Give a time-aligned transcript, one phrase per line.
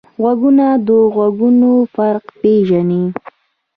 [0.21, 3.03] غوږونه د غږونو فرق پېژني